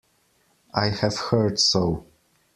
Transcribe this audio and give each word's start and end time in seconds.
I 0.73 0.89
have 0.89 1.15
heard 1.15 1.59
so. 1.59 2.07